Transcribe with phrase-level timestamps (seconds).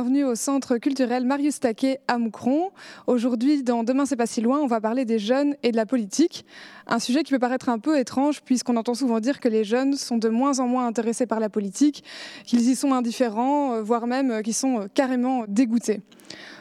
[0.00, 2.70] Bienvenue au Centre culturel Marius Taquet à Moucron.
[3.08, 5.86] Aujourd'hui, dans Demain c'est pas si loin, on va parler des jeunes et de la
[5.86, 6.46] politique.
[6.86, 9.94] Un sujet qui peut paraître un peu étrange puisqu'on entend souvent dire que les jeunes
[9.94, 12.04] sont de moins en moins intéressés par la politique,
[12.44, 16.00] qu'ils y sont indifférents, euh, voire même euh, qu'ils sont euh, carrément dégoûtés.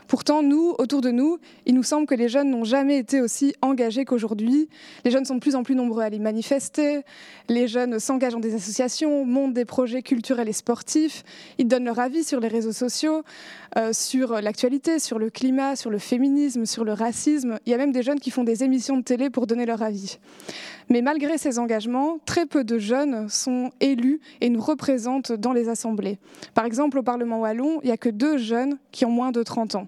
[0.07, 3.53] Pourtant, nous, autour de nous, il nous semble que les jeunes n'ont jamais été aussi
[3.61, 4.69] engagés qu'aujourd'hui.
[5.03, 7.01] Les jeunes sont de plus en plus nombreux à aller manifester.
[7.49, 11.23] Les jeunes s'engagent dans des associations, montent des projets culturels et sportifs.
[11.57, 13.23] Ils donnent leur avis sur les réseaux sociaux,
[13.77, 17.59] euh, sur l'actualité, sur le climat, sur le féminisme, sur le racisme.
[17.65, 19.81] Il y a même des jeunes qui font des émissions de télé pour donner leur
[19.81, 20.19] avis.
[20.89, 25.67] Mais malgré ces engagements, très peu de jeunes sont élus et nous représentent dans les
[25.67, 26.17] assemblées.
[26.53, 29.43] Par exemple, au Parlement wallon, il n'y a que deux jeunes qui ont moins de
[29.43, 29.87] 30 ans.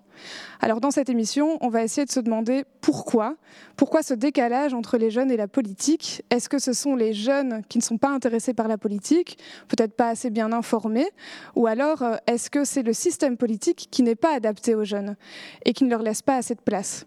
[0.60, 3.36] Alors dans cette émission, on va essayer de se demander pourquoi.
[3.78, 6.24] Pourquoi ce décalage entre les jeunes et la politique?
[6.30, 9.38] Est-ce que ce sont les jeunes qui ne sont pas intéressés par la politique,
[9.70, 11.08] peut-être pas assez bien informés?
[11.56, 15.16] Ou alors euh, est-ce que c'est le système politique qui n'est pas adapté aux jeunes
[15.66, 17.06] et qui ne leur laisse pas assez de place?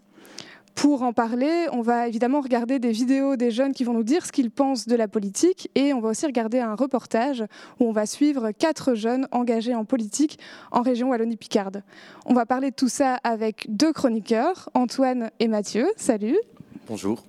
[0.75, 4.25] Pour en parler, on va évidemment regarder des vidéos des jeunes qui vont nous dire
[4.25, 7.43] ce qu'ils pensent de la politique et on va aussi regarder un reportage
[7.79, 10.39] où on va suivre quatre jeunes engagés en politique
[10.71, 11.83] en région Wallonie-Picarde.
[12.25, 15.87] On va parler de tout ça avec deux chroniqueurs, Antoine et Mathieu.
[15.95, 16.37] Salut.
[16.87, 17.23] Bonjour.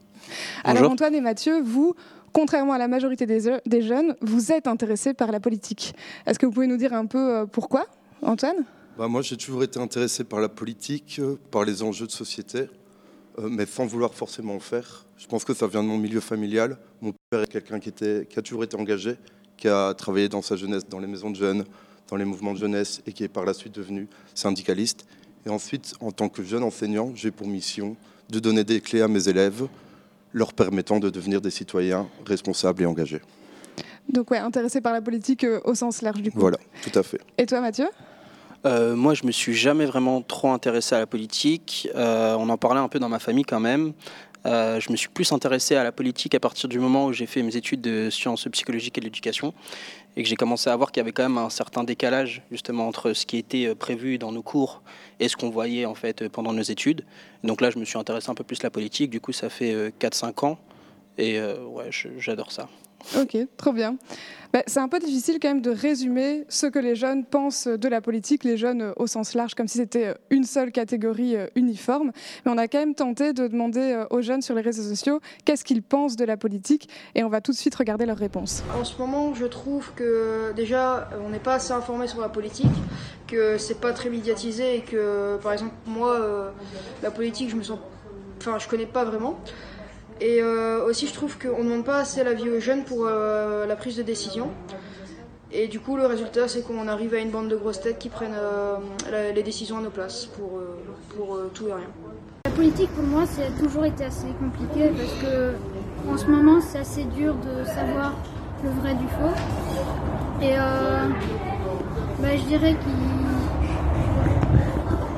[0.65, 1.95] Alors Antoine et Mathieu, vous,
[2.33, 5.95] contrairement à la majorité des, des jeunes, vous êtes intéressés par la politique.
[6.27, 7.87] Est-ce que vous pouvez nous dire un peu euh, pourquoi,
[8.23, 8.65] Antoine?
[8.97, 12.69] Bah Moi, j'ai toujours été intéressé par la politique, euh, par les enjeux de société.
[13.39, 15.07] Euh, mais sans vouloir forcément en faire.
[15.17, 16.79] Je pense que ça vient de mon milieu familial.
[17.01, 19.17] Mon père est quelqu'un qui, qui a toujours été engagé,
[19.57, 21.65] qui a travaillé dans sa jeunesse dans les maisons de jeunes,
[22.09, 25.07] dans les mouvements de jeunesse et qui est par la suite devenu syndicaliste.
[25.47, 27.97] Et ensuite, en tant que jeune enseignant, j'ai pour mission
[28.31, 29.67] de donner des clés à mes élèves,
[30.33, 33.21] leur permettant de devenir des citoyens responsables et engagés.
[34.09, 36.39] Donc ouais, intéressé par la politique euh, au sens large du coup.
[36.39, 37.21] Voilà, tout à fait.
[37.39, 37.87] Et toi Mathieu?
[38.65, 41.89] Euh, moi, je me suis jamais vraiment trop intéressé à la politique.
[41.95, 43.93] Euh, on en parlait un peu dans ma famille quand même.
[44.47, 47.25] Euh, je me suis plus intéressé à la politique à partir du moment où j'ai
[47.25, 49.55] fait mes études de sciences psychologiques et de l'éducation
[50.17, 52.87] et que j'ai commencé à voir qu'il y avait quand même un certain décalage justement
[52.87, 54.83] entre ce qui était prévu dans nos cours
[55.19, 57.07] et ce qu'on voyait en fait pendant nos études.
[57.43, 59.11] Donc là, je me suis intéressé un peu plus à la politique.
[59.11, 60.59] Du coup, ça fait 4-5 ans
[61.17, 61.89] et ouais,
[62.19, 62.69] j'adore ça.
[63.17, 63.97] Ok, trop bien.
[64.55, 67.89] Bah, c'est un peu difficile quand même de résumer ce que les jeunes pensent de
[67.89, 71.35] la politique, les jeunes euh, au sens large, comme si c'était euh, une seule catégorie
[71.35, 72.13] euh, uniforme.
[72.47, 75.65] Mais on a quand même tenté de demander aux jeunes sur les réseaux sociaux qu'est-ce
[75.65, 78.63] qu'ils pensent de la politique et on va tout de suite regarder leurs réponses.
[78.79, 82.71] En ce moment, je trouve que déjà, on n'est pas assez informé sur la politique,
[83.27, 86.53] que c'est pas très médiatisé et que, par exemple, moi,
[87.03, 87.81] la politique, je me sens.
[88.39, 89.41] Enfin, je connais pas vraiment.
[90.21, 93.07] Et euh, aussi, je trouve qu'on ne demande pas assez la vie aux jeunes pour
[93.07, 94.51] euh, la prise de décision.
[95.51, 98.09] Et du coup, le résultat, c'est qu'on arrive à une bande de grosses têtes qui
[98.09, 98.79] prennent euh,
[99.33, 100.61] les décisions à nos places pour,
[101.17, 101.91] pour tout et rien.
[102.45, 105.53] La politique, pour moi, ça a toujours été assez compliqué parce que
[106.11, 108.15] en ce moment, c'est assez dur de savoir
[108.65, 109.35] le vrai du faux.
[110.43, 110.57] Et
[112.21, 112.77] bah, je dirais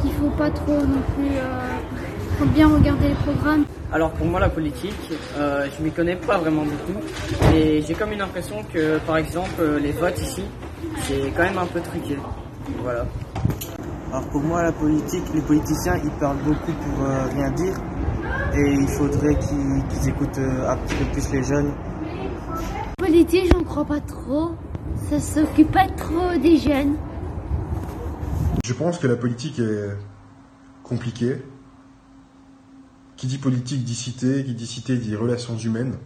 [0.02, 1.38] qu'il ne faut pas trop non plus.
[2.38, 3.64] Faut bien regarder les programmes.
[3.92, 7.00] Alors pour moi la politique, euh, je m'y connais pas vraiment beaucoup
[7.54, 10.42] et j'ai comme une impression que par exemple les votes ici,
[11.02, 12.18] c'est quand même un peu truqué.
[12.82, 13.06] Voilà.
[14.12, 17.74] Alors pour moi la politique, les politiciens ils parlent beaucoup pour euh, rien dire
[18.54, 21.72] et il faudrait qu'ils écoutent euh, un petit peu plus les jeunes.
[22.98, 24.50] Politique j'en crois pas trop,
[25.08, 26.96] ça s'occupe pas trop des jeunes.
[28.64, 29.96] Je pense que la politique est
[30.82, 31.40] compliquée
[33.16, 35.96] qui dit politique dit cité, qui dit cité dit relations humaines,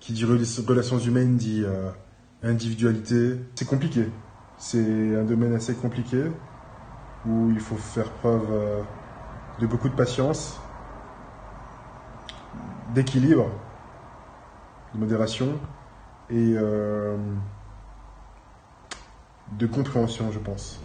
[0.00, 1.90] qui dit relations humaines dit euh,
[2.42, 3.36] individualité.
[3.54, 4.08] C'est compliqué.
[4.58, 6.22] C'est un domaine assez compliqué
[7.26, 8.82] où il faut faire preuve euh,
[9.58, 10.58] de beaucoup de patience,
[12.94, 13.48] d'équilibre,
[14.94, 15.58] de modération
[16.30, 17.16] et euh,
[19.58, 20.80] de compréhension, je pense.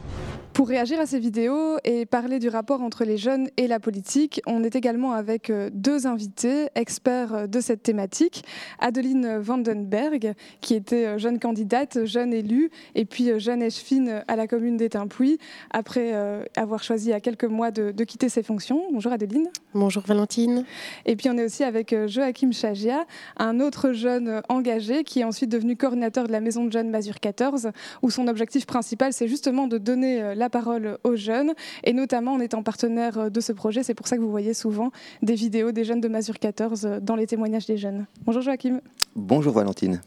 [0.53, 4.41] Pour réagir à ces vidéos et parler du rapport entre les jeunes et la politique,
[4.45, 8.43] on est également avec euh, deux invités, experts euh, de cette thématique.
[8.79, 14.45] Adeline Vandenberg, qui était euh, jeune candidate, jeune élue, et puis jeune échevine à la
[14.45, 15.37] commune d'Étampouy,
[15.71, 16.13] après
[16.55, 18.83] avoir choisi il y a quelques mois de, quitter ses fonctions.
[18.91, 19.47] Bonjour Adeline.
[19.73, 20.65] Bonjour Valentine.
[21.05, 23.05] Et puis on est aussi avec Joachim Chagia,
[23.37, 27.19] un autre jeune engagé qui est ensuite devenu coordinateur de la maison de jeunes Mazur
[27.19, 27.71] 14,
[28.01, 31.53] où son objectif principal, c'est justement de donner la parole aux jeunes,
[31.83, 33.83] et notamment en étant partenaire de ce projet.
[33.83, 37.15] C'est pour ça que vous voyez souvent des vidéos des jeunes de Masure 14 dans
[37.15, 38.05] les témoignages des jeunes.
[38.25, 38.81] Bonjour Joachim.
[39.15, 40.01] Bonjour Valentine.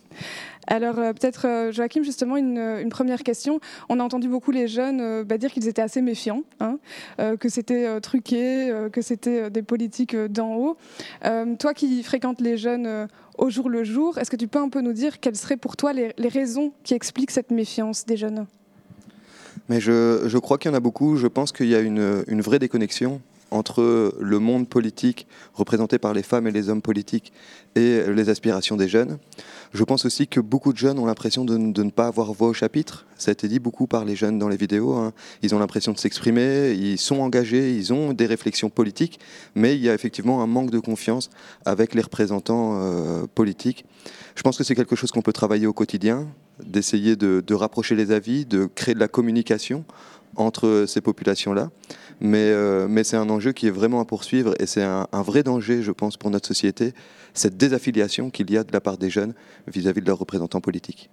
[0.67, 3.61] Alors peut-être Joachim, justement, une, première question.
[3.91, 6.79] On a entendu beaucoup les jeunes bah, dire qu'ils étaient assez méfiants, hein,
[7.19, 10.77] que c'était truqué, que c'était des politiques d'en haut.
[11.59, 13.09] toi qui fréquentes les jeunes
[13.39, 14.19] au jour le jour.
[14.19, 16.95] Est-ce que tu peux un peu nous dire quelles seraient pour toi les, raisons qui
[16.95, 18.47] expliquent cette méfiance des jeunes?
[19.69, 21.17] Mais je, crois qu'il y en a beaucoup.
[21.17, 23.21] Je pense qu'il y a une, une vraie déconnexion
[23.51, 27.33] entre le monde politique représenté par les femmes et les hommes politiques
[27.77, 29.19] et les aspirations des jeunes.
[29.73, 32.53] Je pense aussi que beaucoup de jeunes ont l'impression de, ne pas avoir voix au
[32.53, 33.07] chapitre.
[33.17, 34.95] Ça a été dit beaucoup par les jeunes dans les vidéos.
[34.95, 35.13] Hein.
[35.43, 39.19] Ils ont l'impression de s'exprimer, ils sont engagés, ils ont des réflexions politiques,
[39.55, 41.31] mais il y a effectivement un manque de confiance
[41.65, 43.85] avec les représentants euh, politiques.
[44.37, 46.27] Je pense que c'est quelque chose qu'on peut travailler au quotidien,
[46.65, 49.85] d'essayer de, de rapprocher les avis, de créer de la communication
[50.37, 51.71] entre ces populations-là.
[52.21, 55.43] Mais, euh, mais c'est un enjeu qui est vraiment à poursuivre et c'est un, vrai
[55.43, 56.95] danger, je pense, pour notre société,
[57.33, 59.35] cette désaffiliation qu'il y a de la part des jeunes
[59.67, 61.11] vis-à-vis de leurs représentants politiques.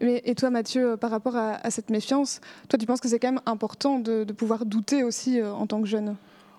[0.00, 3.42] et toi, Mathieu, par rapport à, cette méfiance, toi, tu penses que c'est quand même
[3.46, 6.16] important de, pouvoir douter aussi euh, en tant que jeune?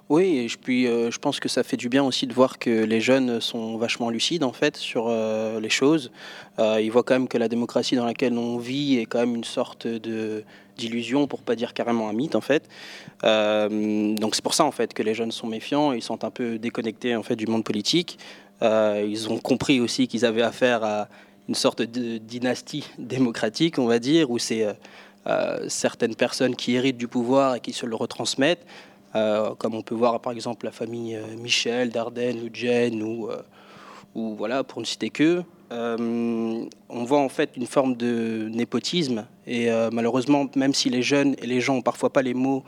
[0.09, 2.69] Oui, et puis euh, je pense que ça fait du bien aussi de voir que
[2.69, 5.09] les jeunes sont vachement lucides en fait sur
[5.59, 6.11] les choses.
[6.59, 9.43] ils voient quand même que la démocratie dans laquelle on vit est quand même une
[9.43, 10.43] sorte de
[10.77, 12.69] d'illusion, pour pas dire carrément un mythe en fait.
[13.23, 16.29] Euh, donc c'est pour ça en fait que les jeunes sont méfiants, ils sont un
[16.29, 18.17] peu déconnectés en fait du monde politique.
[18.61, 21.09] Euh, ils ont compris aussi qu'ils avaient affaire à
[21.49, 24.67] une sorte de dynastie démocratique, on va dire, où c'est
[25.27, 28.65] euh, certaines personnes qui héritent du pouvoir et qui se le retransmettent,
[29.57, 33.29] comme on peut voir par exemple la famille Michel, Dardenne ou Jen ou
[34.17, 39.27] ou voilà, pour ne citer que, euh, on voit en fait une forme de népotisme.
[39.45, 42.63] Et euh, malheureusement, même si les jeunes et les gens ont parfois pas les mots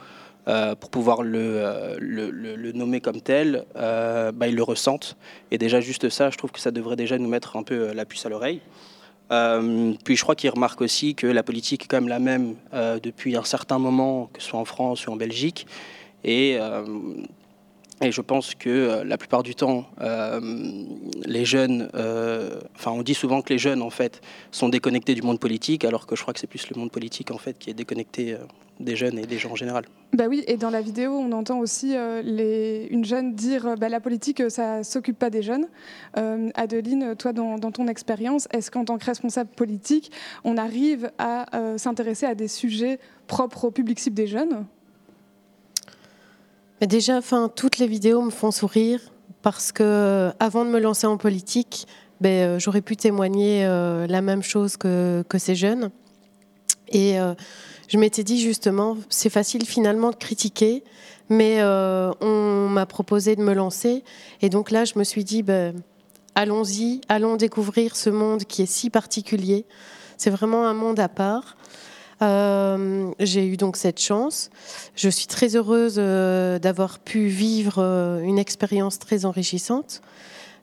[0.48, 5.18] euh, pour pouvoir le, le, nommer comme tel, bah, ils le ressentent.
[5.52, 8.06] Et déjà, juste ça, je trouve que ça devrait déjà nous mettre un peu la
[8.06, 8.62] puce à l'oreille.
[9.30, 12.56] puis je crois qu'ils remarquent aussi que la politique est quand même la même
[13.02, 15.66] depuis un certain moment, que ce soit en France ou en Belgique.
[16.24, 16.58] Et
[18.02, 20.40] et je pense que euh, la plupart du temps, euh,
[21.26, 24.22] les jeunes, euh, enfin, on dit souvent que les jeunes, en fait,
[24.52, 27.32] sont déconnectés du monde politique, alors que je crois que c'est plus le monde politique,
[27.32, 28.38] en fait, qui est déconnecté
[28.80, 29.84] des jeunes et des gens en général.
[30.14, 34.42] Bah oui, et dans la vidéo, on entend aussi une jeune dire bah, la politique,
[34.50, 35.68] ça s'occupe pas des jeunes.
[36.14, 40.14] Adeline, toi, dans ton expérience, est-ce qu'en tant que responsable politique,
[40.46, 41.46] on arrive à
[41.78, 44.66] s'intéresser à des sujets propres au public cible des jeunes?
[46.88, 47.20] Déjà,
[47.56, 49.00] toutes les vidéos me font sourire
[49.42, 51.88] parce que avant de me lancer en politique,
[52.22, 55.90] ben, euh, j'aurais pu témoigner euh, la même chose que, ces jeunes.
[56.90, 57.34] Et euh,
[57.88, 60.84] je m'étais dit justement, c'est facile finalement de critiquer,
[61.30, 64.04] mais on m'a proposé de me lancer.
[64.42, 65.76] Et donc là, je me suis dit, ben,
[66.36, 69.66] allons-y, allons découvrir ce monde qui est si particulier.
[70.18, 71.56] C'est vraiment un monde à part.
[72.22, 74.50] Euh, j'ai eu donc cette chance.
[74.96, 80.02] Je suis très heureuse euh, d'avoir pu vivre euh, une expérience très enrichissante.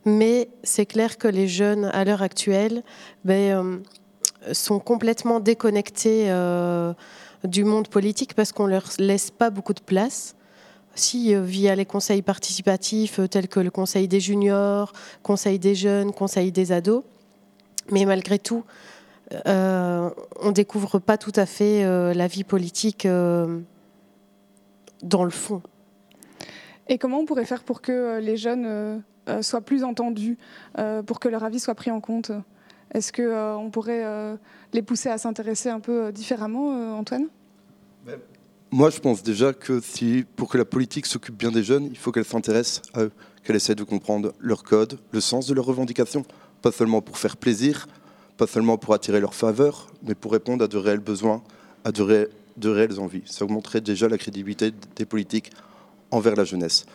[0.04, 2.82] Mais c'est clair que les jeunes, à l'heure actuelle,
[3.24, 3.80] ben,
[4.52, 6.30] sont complètement déconnectés
[7.42, 10.36] du monde politique parce qu'on leur laisse pas beaucoup de place.
[10.94, 14.92] Si via les conseils participatifs tels que le conseil des juniors,
[15.24, 17.02] conseil des jeunes, conseil des ados,
[17.90, 18.62] mais malgré tout,
[19.46, 23.60] euh, on découvre pas tout à fait euh, la vie politique euh,
[25.02, 25.62] dans le fond.
[26.88, 29.02] Et comment on pourrait faire pour que les jeunes
[29.40, 30.38] soient plus entendus,
[31.06, 32.30] pour que leur avis soit pris en compte?
[32.94, 34.38] Est-ce qu'on pourrait
[34.72, 37.26] les pousser à s'intéresser un peu différemment, Antoine?
[38.06, 38.20] Ben,
[38.70, 41.98] Moi, je pense déjà que si, pour que la politique s'occupe bien des jeunes, il
[41.98, 45.66] faut qu'elle s'intéresse à eux, qu'elle essaie de comprendre leur code, le sens de leurs
[45.66, 46.24] revendications,
[46.62, 47.88] pas seulement pour faire plaisir,
[48.36, 51.42] pas seulement pour attirer leur faveur, mais pour répondre à de réels besoins,
[51.84, 53.22] à de, réelles envies.
[53.26, 55.50] Ça augmenterait déjà la crédibilité des politiques
[56.10, 56.86] envers la jeunesse.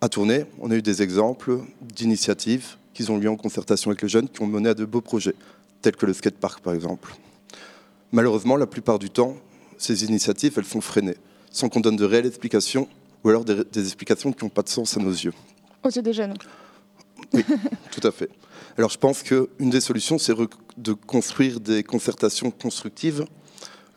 [0.00, 4.08] À tourner, on a eu des exemples d'initiatives qui ont lieu en concertation avec les
[4.08, 5.34] jeunes, qui ont mené à de beaux projets,
[5.80, 7.14] tels que le skatepark par exemple.
[8.10, 9.36] Malheureusement, la plupart du temps,
[9.78, 11.16] ces initiatives, elles sont freinées,
[11.50, 12.88] sans qu'on donne de réelles explications,
[13.24, 15.32] ou alors des, des explications qui n'ont pas de sens à nos yeux.
[15.82, 16.34] Aux yeux des jeunes
[17.32, 17.44] Oui,
[17.90, 18.28] tout à fait.
[18.76, 20.32] Alors je pense qu'une des solutions, c'est
[20.76, 23.24] de construire des concertations constructives,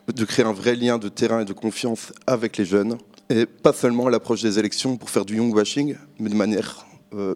[0.06, 3.72] de créer un vrai lien de terrain et de confiance avec les jeunes, et pas
[3.72, 7.34] seulement à l'approche des élections pour faire du young washing, mais de manière euh,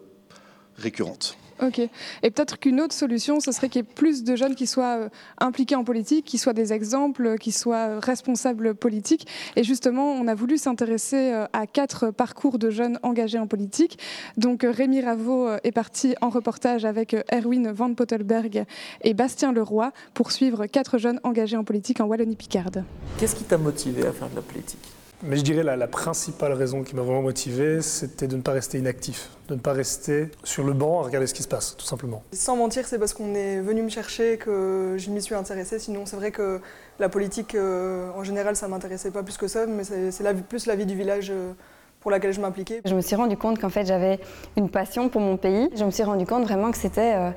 [0.77, 1.37] récurrente.
[1.61, 1.79] Ok.
[1.79, 4.97] Et peut-être qu'une autre solution, ce serait qu'il y ait plus de jeunes qui soient
[4.97, 9.27] euh, impliqués en politique, qui soient des exemples, qui soient responsables politiques.
[9.55, 13.99] Et justement, on a voulu s'intéresser euh, à quatre parcours de jeunes engagés en politique.
[14.37, 18.65] Donc Rémi Raveau est parti en reportage avec Erwin Van Pottelberg
[19.01, 22.83] et Bastien Leroy pour suivre quatre jeunes engagés en politique en Wallonie-Picarde.
[23.17, 24.79] Qu'est-ce qui t'a motivé à faire de la politique?
[25.23, 28.51] Mais je dirais la, la principale raison qui m'a vraiment motivé, c'était de ne pas
[28.51, 31.75] rester inactif, de ne pas rester sur le banc à regarder ce qui se passe,
[31.77, 32.23] tout simplement.
[32.33, 35.79] Sans mentir, c'est parce qu'on est venu me chercher que je m'y suis intéressée.
[35.79, 36.59] Sinon, c'est vrai que
[36.99, 40.65] la politique, euh, en général, ça ne m'intéressait pas plus que ça, mais c'est plus
[40.65, 41.29] la vie du village.
[41.31, 41.51] Euh,
[41.99, 42.81] pour laquelle je m'impliquais.
[42.83, 44.19] Je me suis rendu compte qu'en fait j'avais
[44.57, 45.69] une passion pour mon pays.
[45.75, 47.29] Je me suis rendu compte vraiment que c'était euh,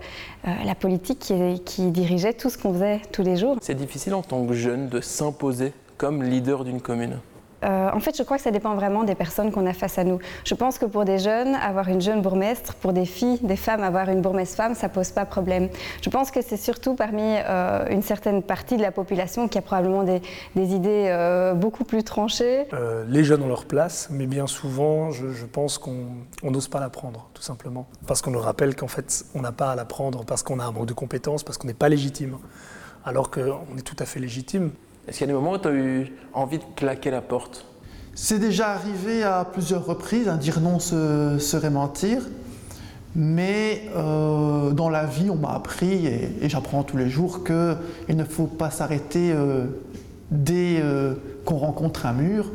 [0.64, 3.58] la politique qui, qui dirigeait tout ce qu'on faisait tous les jours.
[3.60, 7.18] C'est difficile en tant que jeune de s'imposer comme leader d'une commune.
[7.64, 10.04] Euh, en fait, je crois que ça dépend vraiment des personnes qu'on a face à
[10.04, 10.18] nous.
[10.44, 13.82] Je pense que pour des jeunes, avoir une jeune bourgmestre, pour des filles, des femmes,
[13.82, 15.68] avoir une bourgmestre femme, ça pose pas problème.
[16.02, 19.62] Je pense que c'est surtout parmi euh, une certaine partie de la population qui a
[19.62, 20.20] probablement des,
[20.56, 22.66] idées euh, beaucoup plus tranchées.
[23.08, 26.06] les jeunes ont leur place, mais bien souvent, je, pense qu'on
[26.42, 27.86] n'ose pas l'apprendre, tout simplement.
[28.06, 30.72] Parce qu'on nous rappelle qu'en fait, on n'a pas à l'apprendre parce qu'on a un
[30.72, 32.38] manque de compétences, parce qu'on n'est pas légitime.
[33.04, 34.70] Alors qu'on est tout à fait légitime.
[35.06, 37.66] Est-ce qu'il y a des moments où tu as eu envie de claquer la porte?
[38.14, 40.28] C'est déjà arrivé à plusieurs reprises.
[40.28, 42.22] Hein, dire non serait mentir.
[43.16, 48.24] Mais euh, dans la vie, on m'a appris, et, j'apprends tous les jours, qu'il ne
[48.24, 49.66] faut pas s'arrêter euh,
[50.32, 52.50] dès euh, qu'on rencontre un mur.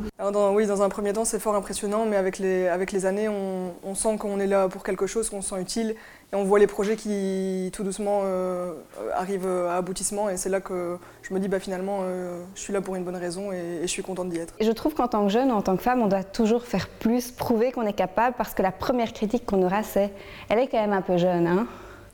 [0.52, 3.72] oui, dans un premier temps, c'est fort impressionnant, mais avec les, avec les années, on,
[3.84, 5.94] on sent qu'on est là pour quelque chose, qu'on se sent utile,
[6.32, 8.74] et on voit les projets qui tout doucement euh,
[9.14, 12.72] arrivent à aboutissement et c'est là que je me dis bah, finalement euh, je suis
[12.72, 14.54] là pour une bonne raison et, je suis contente d'y être.
[14.60, 16.88] Et je trouve qu'en tant que jeune, en tant que femme, on doit toujours faire
[16.88, 20.12] plus, prouver qu'on est capable parce que la première critique qu'on aura c'est
[20.48, 21.46] elle est quand même un peu jeune.
[21.46, 21.66] Hein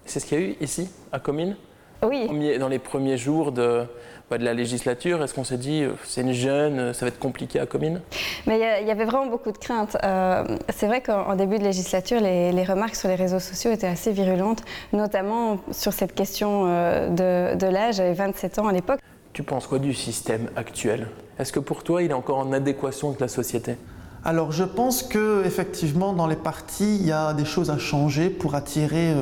[0.07, 1.57] c'est ce qu'il y a eu ici à Comines?
[2.03, 2.59] Oui.
[2.59, 3.85] Dans les premiers jours de,
[4.31, 7.19] de la législature Est-ce qu'on s'est dit, euh, c'est une jeune, euh, ça va être
[7.19, 8.01] compliqué à Comines?
[8.47, 9.97] Mais il y, avait vraiment beaucoup de craintes.
[10.03, 14.11] Euh, c'est vrai qu'en début de législature, les, remarques sur les réseaux sociaux étaient assez
[14.11, 17.97] virulentes, notamment sur cette question de, de l'âge.
[17.97, 18.99] J'avais 27 ans à l'époque.
[19.33, 21.09] Tu penses quoi du système actuel?
[21.39, 23.77] Est-ce que pour toi, il est encore en adéquation avec la société?
[24.25, 28.29] Alors je pense que effectivement dans les partis il y a des choses à changer
[28.29, 29.15] pour attirer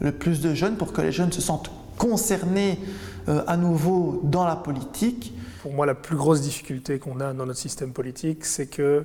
[0.00, 1.70] le plus de jeunes, pour que les jeunes se sentent
[2.02, 2.80] concernés
[3.28, 5.32] euh, à nouveau dans la politique.
[5.62, 9.04] Pour moi, la plus grosse difficulté qu'on a dans notre système politique, c'est que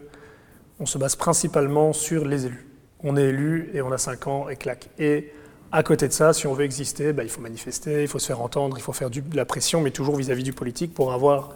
[0.80, 2.68] on se base principalement sur les élus.
[3.04, 4.90] On est élu et on a 5 ans et claque.
[4.98, 5.32] Et
[5.72, 8.26] à côté de ça, si on veut exister, bah, il faut manifester, il faut se
[8.26, 11.52] faire entendre, il faut faire de la pression, mais toujours vis-à-vis du politique pour avoir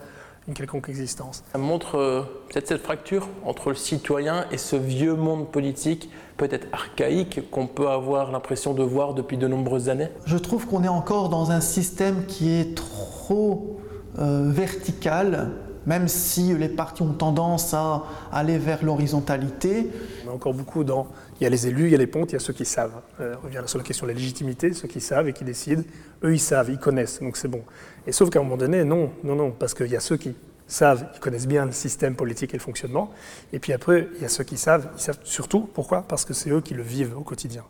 [0.47, 1.43] une quelconque existence.
[1.51, 6.67] Ça montre euh, peut-être cette fracture entre le citoyen et ce vieux monde politique peut-être
[6.71, 10.87] archaïque qu'on peut avoir l'impression de voir depuis de nombreuses années Je trouve qu'on est
[10.87, 13.79] encore dans un système qui est trop
[14.19, 15.51] euh, vertical,
[15.85, 19.89] même si les partis ont tendance à aller vers l'horizontalité.
[20.25, 21.07] On est encore beaucoup dans...
[21.39, 22.65] Il y a les élus, il y a les pontes, il y a ceux qui
[22.65, 23.01] savent.
[23.19, 25.83] Euh, on revient sur la question de la légitimité, ceux qui savent et qui décident.
[26.23, 27.63] Eux, ils savent, ils connaissent, donc c'est bon.
[28.05, 30.35] Et sauf qu'à un moment donné, non, non, non, parce qu'il y a ceux qui
[30.67, 33.11] savent, ils connaissent bien le système politique et le fonctionnement.
[33.51, 36.03] Et puis après, il y a ceux qui savent, ils savent surtout pourquoi?
[36.07, 37.63] Parce que c'est eux qui le vivent au quotidien.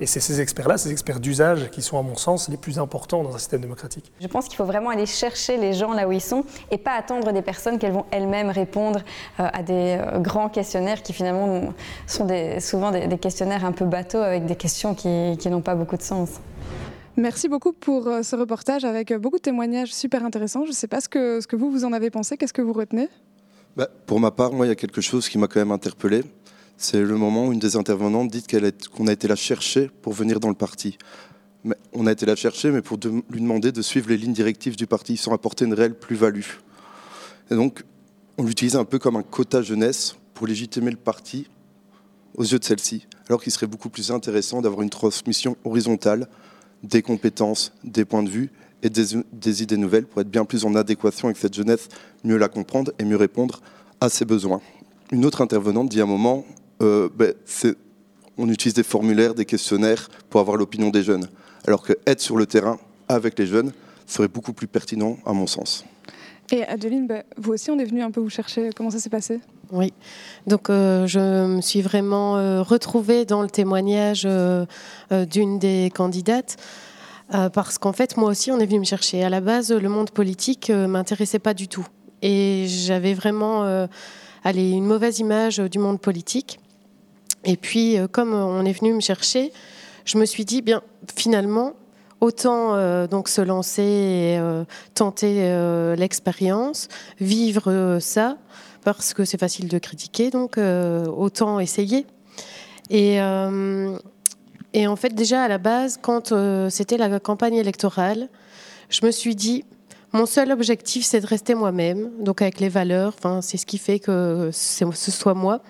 [0.00, 3.22] Et c'est ces experts-là, ces experts d'usage, qui sont, à mon sens, les plus importants
[3.22, 4.10] dans un système démocratique.
[4.18, 6.92] Je pense qu'il faut vraiment aller chercher les gens là où ils sont et pas
[6.92, 9.00] attendre des personnes qu'elles vont elles-mêmes répondre
[9.38, 11.74] euh, à des euh, grands questionnaires qui finalement
[12.06, 15.74] sont des, souvent des, questionnaires un peu bateaux avec des questions qui, qui n'ont pas
[15.74, 16.40] beaucoup de sens.
[17.16, 20.64] Merci beaucoup pour euh, ce reportage avec beaucoup de témoignages super intéressants.
[20.64, 22.38] Je ne sais pas ce que, ce que vous, vous en avez pensé.
[22.38, 23.08] Qu'est-ce que vous retenez?
[23.76, 26.22] Bah, Pour ma part, moi, il y a quelque chose qui m'a quand même interpellé.
[26.82, 30.40] C'est le moment où une des intervenantes dit qu'on a été la chercher pour venir
[30.40, 30.96] dans le parti.
[31.62, 34.76] Mais on a été la chercher, mais pour lui demander de suivre les lignes directives
[34.76, 36.46] du parti sans apporter une réelle plus-value.
[37.50, 37.84] Et donc,
[38.38, 41.48] on l'utilise un peu comme un quota jeunesse pour légitimer le parti
[42.34, 46.28] aux yeux de celle-ci, alors qu'il serait beaucoup plus intéressant d'avoir une transmission horizontale
[46.82, 48.50] des compétences, des points de vue
[48.82, 51.88] et des, idées nouvelles pour être bien plus en adéquation avec cette jeunesse,
[52.24, 53.60] mieux la comprendre et mieux répondre
[54.00, 54.62] à ses besoins.
[55.12, 56.46] Une autre intervenante dit à un moment,
[56.80, 57.34] ben,
[58.38, 61.28] on utilise des formulaires, des questionnaires pour avoir l'opinion des jeunes,
[61.66, 63.72] alors que être sur le terrain avec les jeunes
[64.06, 65.84] serait beaucoup plus pertinent à mon sens.
[66.52, 68.70] Et Adeline, ben, vous aussi, on est venu un peu vous chercher.
[68.74, 69.40] Comment ça s'est passé?
[69.72, 69.92] Oui,
[70.48, 74.66] donc euh, je me suis vraiment euh, retrouvée dans le témoignage euh,
[75.30, 76.56] d'une des candidates.
[77.52, 79.22] parce qu'en fait, moi aussi, on est venu me chercher.
[79.22, 81.86] À la base, le monde politique m'intéressait pas du tout.
[82.22, 83.62] Et j'avais vraiment
[84.42, 86.58] allez, une mauvaise image du monde politique.
[87.44, 89.52] Et puis, comme on est venu me chercher,
[90.04, 90.82] je me suis dit, bien,
[91.16, 91.72] finalement,
[92.20, 98.36] autant euh, donc se lancer et euh, tenter l'expérience, vivre ça,
[98.84, 102.06] parce que c'est facile de critiquer, donc autant essayer.
[102.90, 103.16] Et,
[104.72, 106.34] et, en fait, déjà à la base, quand
[106.70, 108.28] c'était la campagne électorale,
[108.88, 109.64] je me suis dit,
[110.12, 113.14] mon seul objectif, c'est de rester moi-même, donc avec les valeurs.
[113.42, 115.62] C'est ce qui fait que ce soit moi.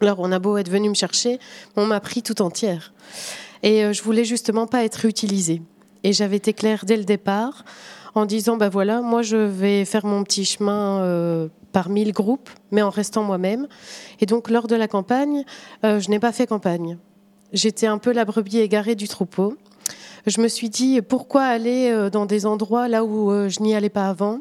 [0.00, 1.38] Alors, on a beau être venu me chercher,
[1.76, 2.92] on m'a pris tout entière.
[3.62, 5.62] Et euh, je voulais justement pas être utilisée.
[6.04, 7.64] Et j'avais été claire dès le départ
[8.14, 12.48] en disant bah voilà, moi je vais faire mon petit chemin euh, parmi le groupe,
[12.70, 13.68] mais en restant moi-même.
[14.20, 15.44] Et donc, lors de la campagne,
[15.84, 16.98] euh, je n'ai pas fait campagne.
[17.52, 19.56] J'étais un peu la brebis égarée du troupeau
[20.26, 23.88] je me suis dit pourquoi aller euh, dans des endroits là où je n'y allais
[23.88, 24.40] pas avant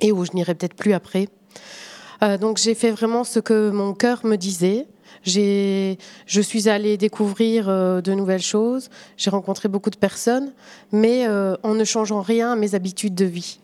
[0.00, 1.28] et où je n'irai peut-être plus après?
[2.22, 4.86] Euh, donc j'ai fait vraiment ce que mon cœur me disait.
[5.24, 5.96] je
[6.40, 8.90] suis allée découvrir de nouvelles choses.
[9.16, 10.52] J'ai rencontré beaucoup de personnes,
[10.92, 13.58] mais en ne changeant rien à mes habitudes de vie.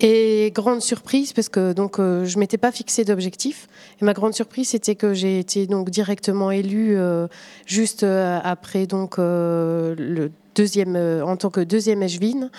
[0.00, 3.66] Et grande surprise, parce que donc euh, je m'étais pas fixé d'objectif.
[4.00, 7.26] Et ma grande surprise, c'était que j'ai été donc directement élue euh,
[7.66, 12.50] juste euh, après donc le deuxième en tant que deuxième échevine.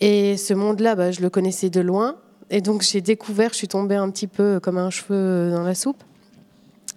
[0.00, 2.16] Et ce monde-là, bah, je le connaissais de loin.
[2.50, 5.74] Et donc j'ai découvert, je suis tombée un petit peu comme un cheveu dans la
[5.74, 6.02] soupe.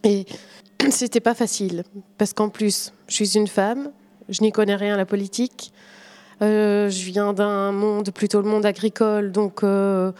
[0.03, 0.25] Et
[0.89, 1.83] c'était pas facile,
[2.17, 3.91] parce qu'en plus, je suis une femme,
[4.29, 5.71] je n'y connais rien à la politique.
[6.41, 10.11] Euh, je viens d'un monde, plutôt le monde agricole, donc euh,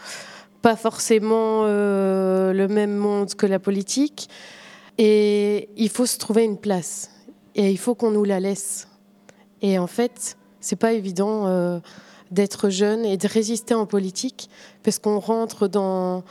[0.62, 4.28] pas forcément euh, le même monde que la politique.
[4.96, 7.10] Et il faut se trouver une place.
[7.56, 8.88] Et il faut qu'on nous la laisse.
[9.60, 11.80] Et en fait, c'est pas évident
[12.30, 14.48] d'être jeune et de résister en politique,
[14.82, 16.24] parce qu'on rentre dans,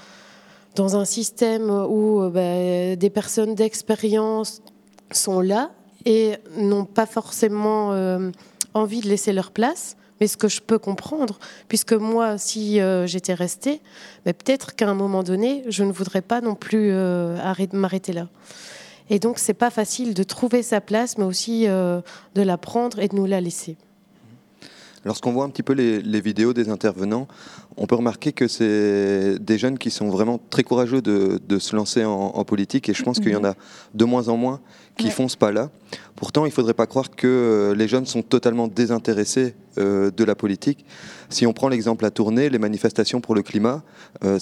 [0.76, 4.62] dans un système où bah, des personnes d'expérience
[5.12, 5.72] sont là
[6.06, 7.94] et n'ont pas forcément
[8.74, 13.08] envie de laisser leur place, mais ce que je peux comprendre, puisque moi, si euh,
[13.08, 13.82] j'étais restée,
[14.26, 17.38] mais peut-être qu'à un moment donné, je ne voudrais pas non plus euh,
[17.74, 18.28] m'arrêter là.
[19.10, 22.02] Et donc, c'est pas facile de trouver sa place, mais aussi euh,
[22.36, 23.76] de la prendre et de nous la laisser.
[25.06, 27.28] Lorsqu'on voit un petit peu les, vidéos des intervenants,
[27.76, 32.06] on peut remarquer que c'est des jeunes qui sont vraiment très courageux de, se lancer
[32.06, 33.56] en, politique et je pense qu'il y en a
[33.94, 34.62] de moins en moins
[34.98, 35.70] qui font ce pas-là.
[36.16, 40.24] Pourtant, il ne faudrait pas croire que euh, les jeunes sont totalement désintéressés euh, de
[40.24, 40.86] la politique.
[41.30, 43.82] Si on prend l'exemple à tourner, les manifestations pour le climat,
[44.24, 44.38] euh,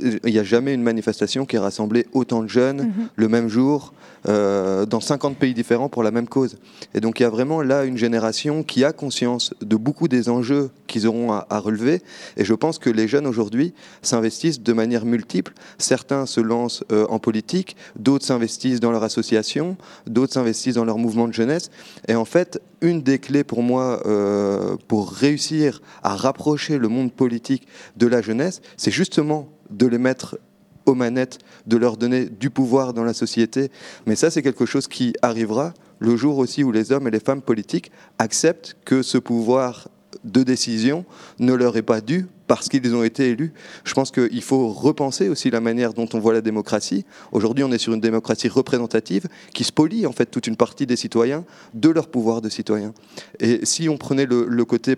[0.00, 3.08] il n'y a jamais une manifestation qui a rassemblé autant de jeunes mhm.
[3.14, 6.56] le même jour, dans 50 pays différents pour la même cause.
[6.94, 10.28] Et donc il y a vraiment là une génération qui a conscience de beaucoup des
[10.28, 12.02] enjeux qu'ils auront à, relever.
[12.36, 15.54] Et je pense que les jeunes aujourd'hui s'investissent de manière multiple.
[15.78, 21.28] Certains se lancent en politique, d'autres s'investissent dans leur association, d'autres s'investissent dans leur mouvement
[21.28, 21.70] de jeunesse.
[22.08, 27.12] Et en fait, une des clés pour moi euh, pour réussir à rapprocher le monde
[27.12, 30.38] politique de la jeunesse, c'est justement de les mettre
[30.86, 33.70] aux manettes, de leur donner du pouvoir dans la société.
[34.06, 37.20] Mais ça, c'est quelque chose qui arrivera le jour aussi où les hommes et les
[37.20, 39.88] femmes politiques acceptent que ce pouvoir
[40.24, 41.04] de décision
[41.38, 43.54] ne leur est pas dû parce qu'ils ont été élus.
[43.82, 47.06] Je pense qu'il faut repenser aussi la manière dont on voit la démocratie.
[47.32, 50.96] Aujourd'hui, on est sur une démocratie représentative qui spolie en fait toute une partie des
[50.96, 52.92] citoyens de leur pouvoir de citoyen.
[53.40, 54.96] Et si on prenait le, côté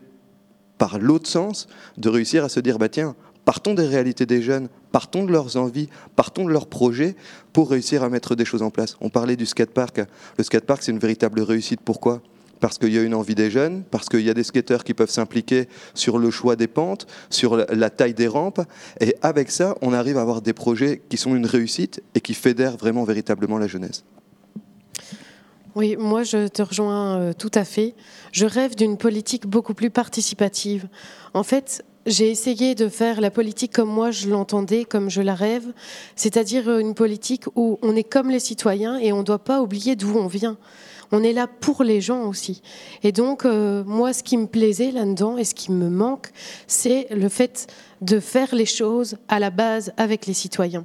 [0.79, 3.15] par l'autre sens, de réussir à se dire, bah tiens,
[3.45, 7.15] partons des réalités des jeunes, partons de leurs envies, partons de leurs projets
[7.53, 8.97] pour réussir à mettre des choses en place.
[9.01, 10.01] On parlait du skatepark.
[10.39, 11.79] Le skatepark, c'est une véritable réussite.
[11.85, 12.21] Pourquoi?
[12.65, 14.95] Parce qu'il y a une envie des jeunes, parce qu'il y a des skateurs qui
[14.95, 18.63] peuvent s'impliquer sur le choix des pentes, sur la taille des rampes.
[19.03, 22.33] Et avec ça, on arrive à avoir des projets qui sont une réussite et qui
[22.33, 24.03] fédèrent vraiment véritablement la jeunesse.
[25.75, 27.95] Oui, moi je te rejoins euh, tout à fait.
[28.33, 30.89] Je rêve d'une politique beaucoup plus participative.
[31.35, 35.35] En fait, j'ai essayé de faire la politique comme moi je l'entendais, comme je la
[35.35, 35.75] rêve,
[36.17, 39.97] c'est-à-dire une politique où on est comme les citoyens et on ne doit pas oublier
[39.97, 40.57] d'où on vient
[41.13, 42.63] on est là pour les gens aussi.
[43.03, 46.31] Et donc, euh, moi, ce qui me plaisait là-dedans et ce qui me manque,
[46.67, 47.67] c'est le fait
[48.01, 50.85] de faire les choses à la base avec les citoyens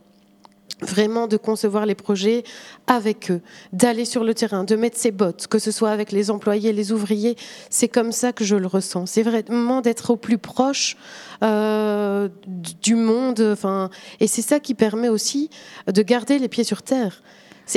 [0.82, 2.44] vraiment de concevoir les projets
[2.88, 3.42] avec eux,
[3.74, 6.92] d'aller sur le terrain, de mettre ses bottes, que ce soit avec les employés, les
[6.92, 7.36] ouvriers.
[7.70, 9.06] C'est comme ça que je le ressens.
[9.06, 10.98] C'est vraiment d'être au plus proche
[11.44, 13.42] euh, du monde.
[13.42, 15.50] Enfin, et c'est ça qui permet aussi
[15.88, 17.22] de garder les pieds sur terre.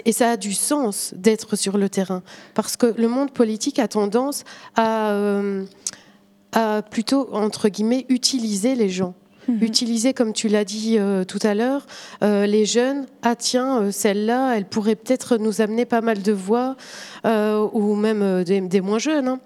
[0.05, 2.23] Et ça a du sens d'être sur le terrain,
[2.55, 4.45] parce que le monde politique a tendance
[4.77, 5.65] à, euh,
[6.53, 9.15] à plutôt, entre guillemets, utiliser les gens.
[9.49, 9.63] Mhm.
[9.63, 11.87] Utiliser, comme tu l'as dit euh, tout à l'heure,
[12.23, 13.07] euh, les jeunes.
[13.23, 16.77] Ah tiens, celle-là, elle pourrait peut-être nous amener pas mal de voix,
[17.25, 19.29] ou même des, moins jeunes.
[19.29, 19.41] Hein.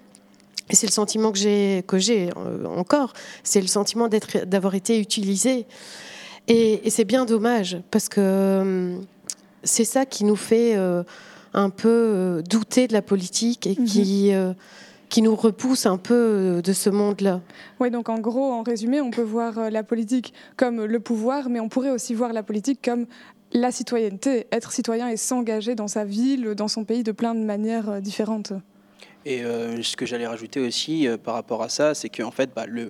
[0.69, 2.29] Et c'est le sentiment que j'ai, que j'ai
[2.65, 3.13] encore.
[3.43, 5.65] C'est le sentiment d'être, d'avoir été utilisé.
[6.47, 8.99] Et, c'est bien dommage parce que
[9.63, 10.75] c'est ça qui nous fait
[11.53, 14.55] un peu douter de la politique et qui mhm
[15.09, 17.41] qui nous repousse un peu euh, de ce monde-là.
[17.79, 21.49] Oui, donc en gros, en résumé, on peut voir euh, la politique comme le pouvoir,
[21.49, 23.05] mais on pourrait aussi voir la politique comme
[23.53, 27.43] la citoyenneté, être citoyen et s'engager dans sa ville, dans son pays de plein de
[27.43, 28.53] manières euh, différentes.
[29.29, 32.49] Et euh, ce que j'allais rajouter aussi euh, par rapport à ça, c'est qu'en fait,
[32.55, 32.87] bah, le,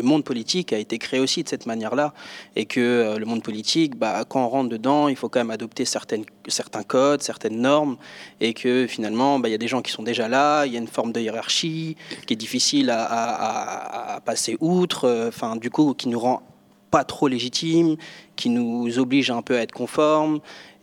[0.00, 2.14] monde politique a été créé aussi de cette manière-là.
[2.54, 5.50] Et que euh, le monde politique, bah, quand on rentre dedans, il faut quand même
[5.50, 6.22] adopter certains
[6.86, 7.96] codes, certaines normes.
[8.40, 10.76] Et que finalement, bah, il y a des gens qui sont déjà là, il y
[10.76, 11.96] a une forme de hiérarchie
[12.28, 16.42] qui est difficile à, passer outre, enfin, du coup, qui nous rend
[16.92, 17.96] pas trop légitime,
[18.36, 20.38] qui nous oblige un peu à être conforme.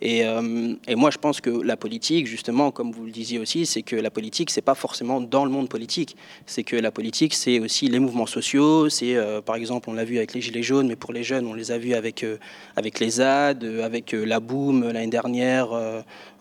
[0.06, 3.82] Euh, et, moi, je pense que la politique, justement, comme vous le disiez aussi, c'est
[3.82, 6.16] que la politique, c'est pas forcément dans le monde politique.
[6.46, 8.90] C'est que la politique, c'est aussi les mouvements sociaux.
[8.90, 11.48] C'est, euh, par exemple, on l'a vu avec les Gilets jaunes, mais pour les jeunes,
[11.48, 12.38] on les a vus avec, euh,
[12.76, 15.70] avec les ZAD, avec la Boom l'année dernière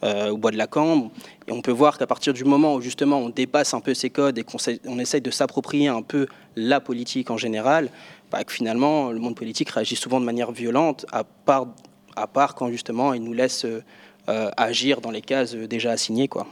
[0.02, 1.10] au Bois de la Cambre.
[1.48, 4.10] Et on peut voir qu'à partir du moment où, justement, on dépasse un peu ces
[4.10, 7.88] codes et qu'on on essaye de s'approprier un peu la politique en général,
[8.30, 11.68] bah, que finalement, le monde politique réagit souvent de manière violente, à part
[12.16, 13.82] à part quand justement ils nous laissent euh,
[14.28, 16.28] euh, agir dans les cases déjà assignées.
[16.28, 16.46] Quoi.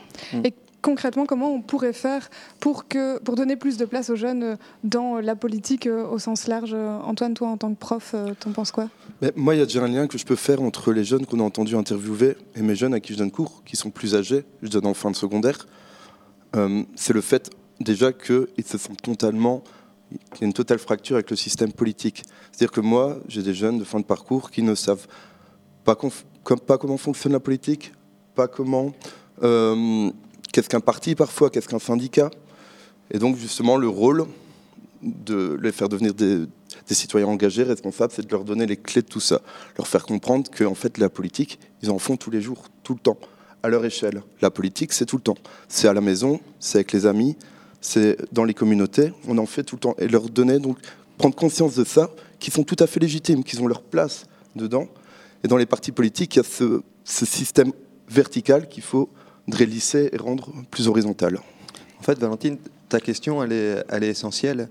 [0.45, 2.29] Et concrètement, comment on pourrait faire
[2.61, 6.49] pour, que, pour donner plus de place aux jeunes dans la politique euh, au sens
[6.49, 6.75] large?
[6.75, 8.89] Antoine, toi en tant que prof, t'en penses quoi?
[9.23, 11.25] Mais Moi, il y a déjà un lien que je peux faire entre les jeunes
[11.25, 14.15] qu'on a entendu interviewer et mes jeunes à qui je donne cours, qui sont plus
[14.15, 15.67] âgés, je donne en fin de secondaire.
[16.97, 19.65] c'est le fait déjà qu'ils se sentent totalement
[20.35, 22.23] il y a une totale fracture avec le système politique.
[22.51, 25.13] C'est-à-dire que moi, j'ai des jeunes de fin de parcours qui ne savent pas,
[25.85, 27.93] pas comment fonctionne la politique,
[28.35, 28.93] pas comment,
[29.43, 30.11] euh,
[30.53, 32.31] qu'est-ce qu'un parti parfois, qu'est-ce qu'un syndicat.
[33.11, 34.27] Et donc justement le rôle
[35.03, 36.47] de les faire devenir des,
[36.91, 39.41] citoyens engagés, responsables, c'est de leur donner les clés de tout ça,
[39.79, 43.01] leur faire comprendre qu'en fait la politique, ils en font tous les jours, tout le
[43.01, 43.19] temps,
[43.63, 44.23] à leur échelle.
[44.41, 45.39] La politique, c'est tout le temps.
[45.69, 47.37] C'est à la maison, c'est avec les amis,
[47.81, 49.95] c'est dans les communautés, on en fait tout le temps.
[49.99, 50.77] Et leur donner, donc,
[51.17, 54.87] prendre conscience de ça, qu'ils sont tout à fait légitimes, qu'ils ont leur place dedans,
[55.45, 57.73] et dans les partis politiques, il y a ce, système
[58.09, 59.09] vertical qu'il faut
[59.49, 61.39] lisser et rendre plus horizontal.
[61.99, 64.69] En fait, Valentine, ta question, elle est, elle est essentielle.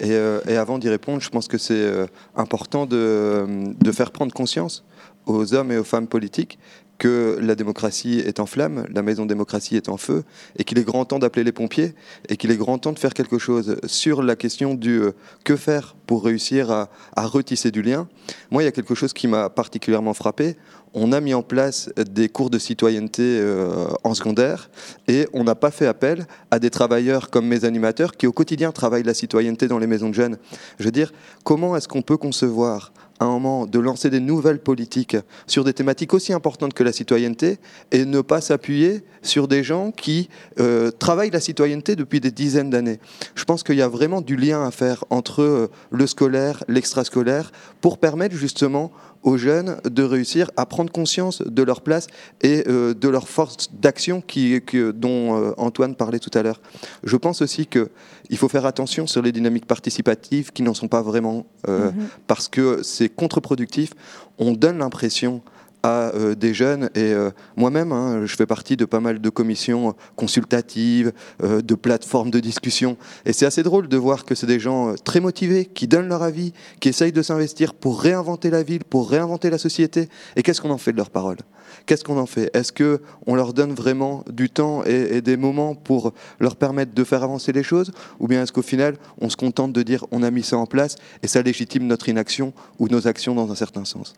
[0.00, 2.06] Et, euh, avant d'y répondre, je pense que c'est euh,
[2.36, 3.46] important de,
[3.80, 4.84] de, faire prendre conscience
[5.26, 6.58] aux hommes et aux femmes politiques
[6.98, 10.22] que la démocratie est en flamme, la maison démocratie est en feu,
[10.56, 11.94] et qu'il est grand temps d'appeler les pompiers,
[12.28, 15.10] et qu'il est grand temps de faire quelque chose sur la question du euh,
[15.44, 18.06] que faire pour réussir à, retisser du lien.
[18.50, 20.58] Moi, il y a quelque chose qui m'a particulièrement frappé.
[20.92, 24.68] On a mis en place des cours de citoyenneté euh, en secondaire,
[25.08, 28.72] et on n'a pas fait appel à des travailleurs comme mes animateurs qui au quotidien
[28.72, 30.36] travaillent la citoyenneté dans les maisons de jeunes.
[30.78, 35.16] Je veux dire, comment est-ce qu'on peut concevoir un moment de lancer des nouvelles politiques
[35.46, 37.58] sur des thématiques aussi importantes que la citoyenneté
[37.90, 42.70] et ne pas s'appuyer sur des gens qui euh, travaillent la citoyenneté depuis des dizaines
[42.70, 42.98] d'années?
[43.34, 47.52] Je pense qu'il y a vraiment du lien à faire entre euh, le scolaire, l'extrascolaire,
[47.80, 52.08] pour permettre justement aux jeunes de réussir à prendre conscience de leur place
[52.40, 54.60] et euh, de leur force d'action qui,
[54.94, 56.60] dont euh, Antoine parlait tout à l'heure.
[57.04, 61.02] Je pense aussi qu'il faut faire attention sur les dynamiques participatives qui n'en sont pas
[61.02, 61.94] vraiment, euh, mm-hmm.
[62.26, 63.92] parce que c'est contre-productif.
[64.38, 65.42] On donne l'impression
[65.82, 66.90] à euh, des jeunes.
[66.94, 71.74] Et euh, moi-même, hein, je fais partie de pas mal de commissions consultatives, euh, de
[71.74, 72.96] plateformes de discussion.
[73.24, 76.22] Et c'est assez drôle de voir que c'est des gens très motivés, qui donnent leur
[76.22, 80.08] avis, qui essayent de s'investir pour réinventer la ville, pour réinventer la société.
[80.36, 81.38] Et qu'est-ce qu'on en fait de leurs paroles?
[81.86, 82.54] Qu'est-ce qu'on en fait?
[82.54, 87.22] Est-ce qu'on leur donne vraiment du temps et, des moments pour leur permettre de faire
[87.22, 87.92] avancer les choses?
[88.20, 90.66] Ou bien est-ce qu'au final, on se contente de dire on a mis ça en
[90.66, 94.14] place et ça légitime notre inaction ou nos actions dans un certain sens?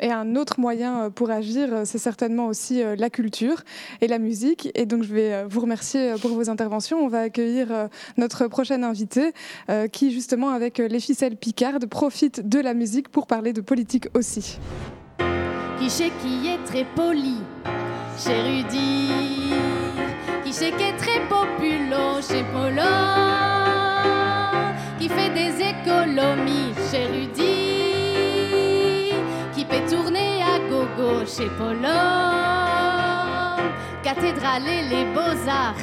[0.00, 3.62] Et un autre moyen pour agir, c'est certainement aussi euh, la culture
[4.00, 4.70] et la musique.
[4.74, 6.98] Et donc je vais euh, vous remercier pour vos interventions.
[6.98, 9.32] On va accueillir euh, notre prochaine invité
[9.92, 14.58] qui justement avec les ficelles Picardes profite de la musique pour parler de politique aussi
[15.78, 17.38] qui sait qui est très poli
[18.18, 19.10] chez Rudy,
[20.44, 22.82] qui sait qui est très populaire chez Polo,
[24.98, 27.35] qui fait des économies chez Rudy,
[31.06, 31.98] gogo chez Polo,
[34.02, 35.74] cathédrale et les beaux-arts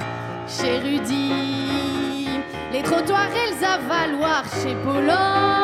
[0.47, 2.27] chez Rudy,
[2.71, 5.63] les trottoirs et les avaloirs chez Polo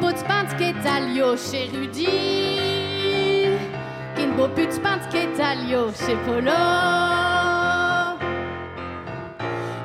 [0.00, 3.48] put pants ket alio chez Rudy.
[4.56, 6.52] Put pants ket alio chez Polo.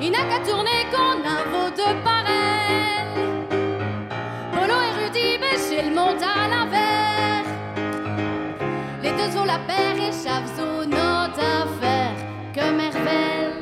[0.00, 3.28] Il n'a qu'à tourner qu'on a vos deux pareils.
[4.52, 6.87] Polo et Rudy, mais chez le monde à l'envers.
[9.28, 12.14] Les deux ont la paire et chavent notre affaire.
[12.54, 13.52] Que merveille.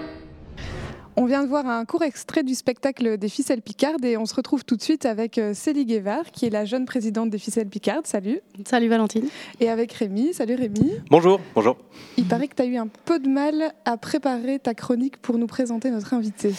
[1.17, 4.35] On vient de voir un court extrait du spectacle des Ficelles Picardes et on se
[4.35, 7.69] retrouve tout de suite avec euh, Célie Guévard, qui est la jeune présidente des Ficelles
[7.69, 8.07] Picardes.
[8.07, 8.41] Salut.
[8.65, 9.27] Salut Valentine.
[9.59, 10.35] Et avec Rémi.
[10.35, 10.93] Salut Rémi.
[11.11, 11.77] Bonjour, bonjour.
[12.17, 15.37] Il paraît que tu as eu un peu de mal à préparer ta chronique pour
[15.37, 16.55] nous présenter notre invité.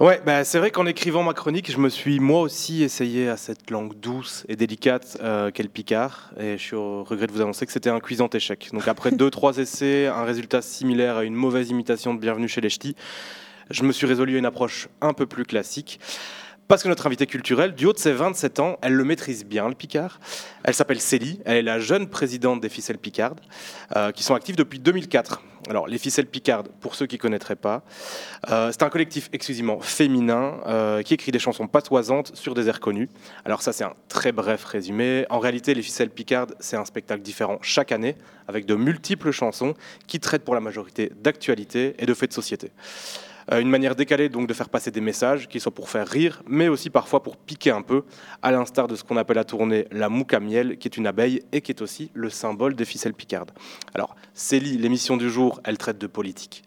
[0.00, 3.36] Ouais, bah, c'est vrai qu'en écrivant ma chronique, je me suis moi aussi essayé à
[3.36, 6.32] cette langue douce et délicate euh, qu'est le Picard.
[6.40, 8.70] Et je suis au regret de vous annoncer que c'était un cuisant échec.
[8.72, 12.60] Donc après deux, trois essais, un résultat similaire à une mauvaise imitation de Bienvenue chez
[12.60, 12.96] les Ch'tis,
[13.70, 16.00] je me suis résolu à une approche un peu plus classique.
[16.68, 19.68] Parce que notre invitée culturelle, du haut de ses 27 ans, elle le maîtrise bien,
[19.68, 20.20] le Picard.
[20.64, 23.40] Elle s'appelle Célie, elle est la jeune présidente des Ficelles Picardes,
[23.96, 25.42] euh, qui sont actives depuis 2004.
[25.68, 27.82] Alors, les Ficelles Picardes, pour ceux qui ne connaîtraient pas,
[28.50, 32.80] euh, c'est un collectif exclusivement féminin euh, qui écrit des chansons patoisantes sur des airs
[32.80, 33.08] connus.
[33.44, 35.26] Alors ça, c'est un très bref résumé.
[35.30, 38.16] En réalité, les Ficelles Picardes, c'est un spectacle différent chaque année,
[38.48, 39.74] avec de multiples chansons
[40.06, 42.72] qui traitent pour la majorité d'actualité et de faits de société.
[43.50, 46.42] Euh, une manière décalée donc de faire passer des messages, qui soient pour faire rire,
[46.46, 48.04] mais aussi parfois pour piquer un peu,
[48.42, 51.06] à l'instar de ce qu'on appelle à tourner la mouque à miel, qui est une
[51.06, 53.50] abeille et qui est aussi le symbole des ficelles picardes.
[53.94, 56.62] Alors, Célie, l'émission du jour, elle traite de politique.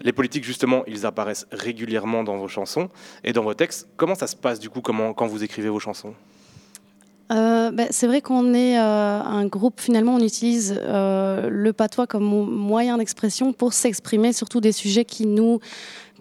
[0.00, 2.88] Les politiques, justement, ils apparaissent régulièrement dans vos chansons
[3.24, 3.88] et dans vos textes.
[3.96, 6.14] Comment ça se passe du coup comment, quand vous écrivez vos chansons?
[7.32, 12.22] Euh, ben, c'est vrai qu'on est euh, un groupe, finalement, on utilise le patois comme
[12.22, 15.58] mo- moyen d'expression pour s'exprimer surtout des sujets qui nous,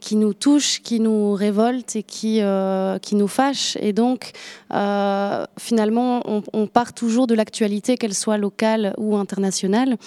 [0.06, 3.76] qui nous touchent, qui nous révoltent et qui, euh, qui nous fâchent.
[3.82, 4.34] Et donc,
[4.72, 6.22] euh, finalement,
[6.54, 9.98] on, part toujours de l'actualité, qu'elle soit locale ou internationale,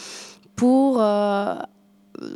[0.55, 1.57] pour euh,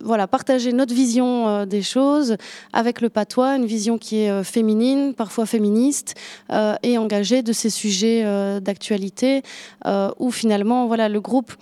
[0.04, 2.36] voilà, partager notre vision euh, des choses
[2.72, 6.14] avec le patois, une vision qui est euh, féminine, parfois féministe,
[6.50, 8.22] euh, et engagée de ces sujets
[8.60, 9.42] d'actualité,
[10.18, 11.52] où finalement, voilà, le groupe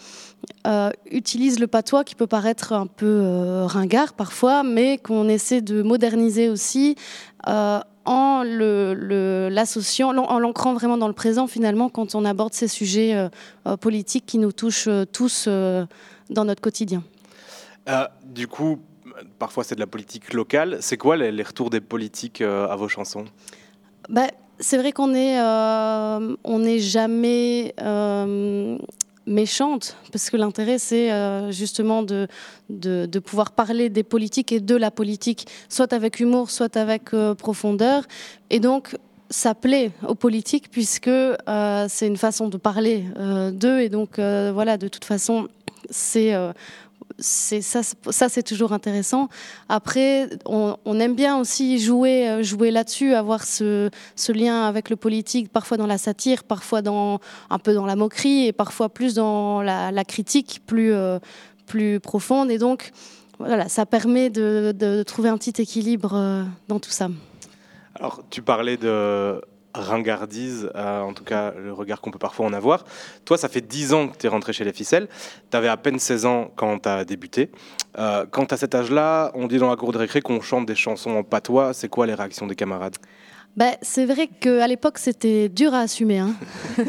[1.11, 6.49] utilise le patois qui peut paraître un peu ringard parfois, mais qu'on essaie de moderniser
[6.49, 6.97] aussi.
[7.47, 13.29] en l'associant, en l'ancrant vraiment dans le présent finalement quand on aborde ces sujets
[13.81, 17.03] politiques qui nous touchent tous dans notre quotidien.
[17.89, 18.79] Euh, Du coup,
[19.39, 20.79] parfois c'est de la politique locale.
[20.81, 23.25] C'est quoi les, retours des politiques euh, à vos chansons?
[24.09, 27.75] Bah, c'est vrai qu'on est, euh, on n'est jamais
[29.27, 31.11] méchante, parce que l'intérêt, c'est
[31.53, 32.27] justement de,
[32.69, 38.05] de, pouvoir parler des politiques et de la politique, soit avec humour, soit avec profondeur.
[38.51, 38.97] Et donc,
[39.29, 41.11] ça plaît aux politiques, puisque
[41.89, 43.05] c'est une façon de parler
[43.53, 43.81] d'eux.
[43.81, 45.49] Et donc, voilà, de toute façon,
[45.91, 46.35] c'est...
[47.21, 49.29] ça, ça c'est toujours intéressant.
[49.69, 53.91] Après, on, aime bien aussi jouer, euh, jouer là-dessus, avoir ce,
[54.33, 58.47] lien avec le politique, parfois dans la satire, parfois dans un peu dans la moquerie,
[58.47, 61.19] et parfois plus dans la, critique plus euh,
[61.67, 62.51] plus profonde.
[62.51, 62.91] Et donc,
[63.39, 67.09] voilà, ça permet de, de trouver un petit équilibre euh, dans tout ça.
[67.95, 69.41] Alors, tu parlais de
[69.75, 72.85] ringardise, euh, en tout cas le regard qu'on peut parfois en avoir.
[73.25, 75.09] Toi, ça fait 10 ans que tu es rentré chez les ficelles.
[75.51, 77.51] Tu avais à peine 16 ans quand tu as débuté.
[77.99, 80.75] Euh, quand à cet âge-là, on dit dans la cour de récré qu'on chante des
[80.75, 81.73] chansons en patois.
[81.75, 82.97] C'est quoi les réactions des camarades?
[83.57, 86.19] Ben, c'est vrai qu'à l'époque, c'était dur à assumer.
[86.19, 86.35] hein.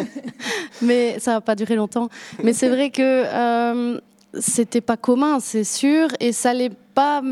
[0.81, 2.09] mais ça va pas durer longtemps.
[2.43, 3.99] Mais c'est vrai que euh,
[4.39, 6.09] c'était pas commun, c'est sûr.
[6.19, 7.23] Et ça l'est pas,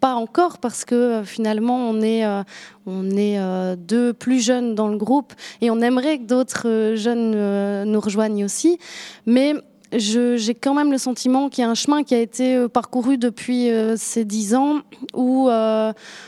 [0.00, 2.42] pas encore parce que euh, finalement, on est, euh,
[2.86, 7.84] on est euh, deux plus jeunes dans le groupe et on aimerait que d'autres jeunes
[7.84, 8.78] nous rejoignent aussi.
[9.26, 9.54] Mais
[9.92, 13.70] j'ai quand même le sentiment qu'il y a un chemin qui a été parcouru depuis
[13.96, 14.80] ces dix ans
[15.14, 16.24] où le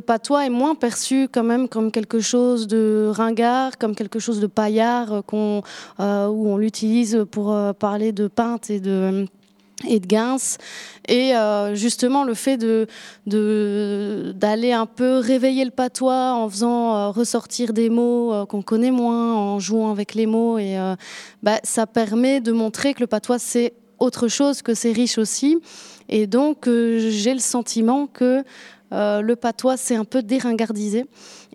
[0.00, 4.46] patois est moins perçu quand même comme quelque chose de ringard, comme quelque chose de
[4.46, 5.62] paillard, où
[5.98, 9.26] on l'utilise pour parler de peintes et de
[9.88, 10.36] et de Gains.
[11.08, 12.86] Et euh, justement, le fait de,
[13.26, 18.62] de- d'aller un peu réveiller le patois en faisant euh, ressortir des mots euh, qu'on
[18.62, 20.76] connaît moins, en jouant avec les mots, et,
[21.42, 25.58] bah, ça permet de montrer que le patois, c'est autre chose, que c'est riche aussi.
[26.08, 28.44] Et donc, j'ai le sentiment que
[28.92, 31.06] euh, le patois, c'est un peu déringardisé.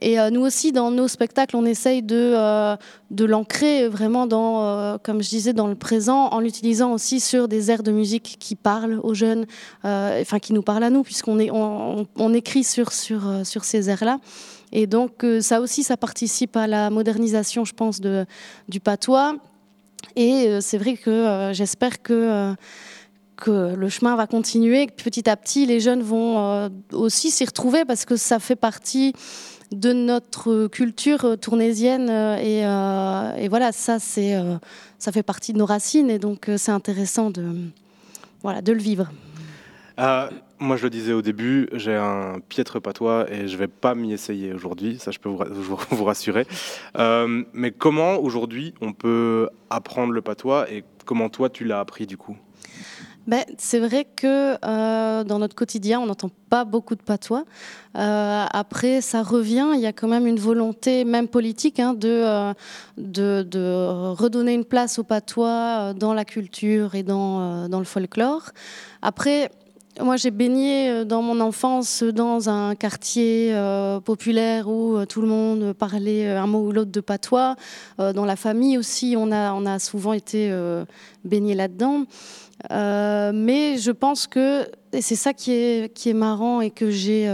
[0.01, 2.75] Et euh, nous aussi, dans nos spectacles, on essaye de, euh,
[3.17, 7.83] l'ancrer vraiment dans, comme je disais, dans le présent, en l'utilisant aussi sur des airs
[7.83, 9.45] de musique qui parlent aux jeunes,
[9.83, 14.19] enfin qui nous parlent à nous, puisqu'on écrit sur, ces airs-là.
[14.71, 19.35] Et donc ça aussi, ça participe à la modernisation, je pense, du patois.
[20.15, 22.55] Et c'est vrai que j'espère que
[23.39, 27.85] que le chemin va continuer, que petit à petit les jeunes vont aussi s'y retrouver
[27.85, 29.13] parce que ça fait partie
[29.71, 32.09] de notre culture tournésienne
[32.41, 34.35] et, et voilà ça c'est
[34.97, 37.45] ça fait partie de nos racines et donc c'est intéressant de
[38.41, 39.09] voilà de le vivre.
[39.99, 43.67] Euh, moi, je le disais au début, j'ai un piètre patois et je ne vais
[43.67, 46.47] pas m'y essayer aujourd'hui, ça je peux vous, vous rassurer.
[46.97, 52.07] Euh, mais comment aujourd'hui on peut apprendre le patois et comment toi tu l'as appris
[52.07, 52.37] du coup?
[53.29, 57.45] Ben, c'est vrai que euh, dans notre quotidien, on n'entend pas beaucoup de patois.
[57.93, 62.53] après, ça revient, il y a quand même une volonté, même politique, hein, de,
[62.97, 68.49] de, redonner une place au patois dans la culture et dans, le folklore.
[69.03, 69.51] Après,
[70.01, 75.21] moi, j'ai baigné euh, dans mon enfance dans un quartier euh, populaire où euh, tout
[75.21, 77.55] le monde parlait un mot ou l'autre de patois.
[77.97, 80.53] dans la famille aussi, on a, on a souvent été
[81.25, 82.05] baigné là-dedans.
[82.69, 87.29] Mais je pense que, et c'est ça qui est, qui est marrant et que j'ai